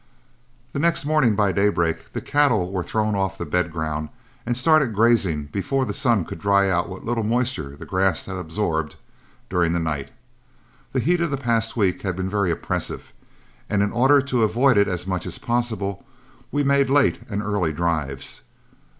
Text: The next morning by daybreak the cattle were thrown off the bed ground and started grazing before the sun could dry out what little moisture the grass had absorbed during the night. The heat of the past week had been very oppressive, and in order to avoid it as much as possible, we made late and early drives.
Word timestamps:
The 0.73 0.79
next 0.79 1.05
morning 1.05 1.35
by 1.35 1.51
daybreak 1.51 2.11
the 2.13 2.21
cattle 2.21 2.71
were 2.71 2.81
thrown 2.81 3.13
off 3.13 3.37
the 3.37 3.45
bed 3.45 3.71
ground 3.71 4.09
and 4.47 4.57
started 4.57 4.95
grazing 4.95 5.45
before 5.51 5.85
the 5.85 5.93
sun 5.93 6.25
could 6.25 6.39
dry 6.39 6.71
out 6.71 6.89
what 6.89 7.05
little 7.05 7.23
moisture 7.23 7.75
the 7.75 7.85
grass 7.85 8.25
had 8.25 8.35
absorbed 8.35 8.95
during 9.47 9.73
the 9.73 9.79
night. 9.79 10.09
The 10.91 11.01
heat 11.01 11.21
of 11.21 11.29
the 11.29 11.37
past 11.37 11.77
week 11.77 12.01
had 12.01 12.15
been 12.15 12.31
very 12.31 12.49
oppressive, 12.49 13.13
and 13.69 13.83
in 13.83 13.91
order 13.91 14.21
to 14.23 14.41
avoid 14.41 14.75
it 14.75 14.87
as 14.87 15.05
much 15.05 15.27
as 15.27 15.37
possible, 15.37 16.03
we 16.51 16.63
made 16.63 16.89
late 16.89 17.19
and 17.29 17.43
early 17.43 17.71
drives. 17.71 18.41